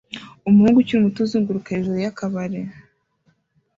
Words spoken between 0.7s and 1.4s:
ukiri muto